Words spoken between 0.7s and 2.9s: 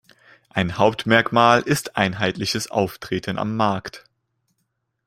Hauptmerkmal ist einheitliches